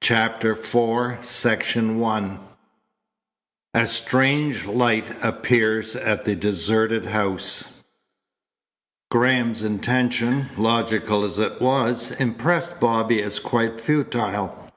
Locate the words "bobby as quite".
12.80-13.78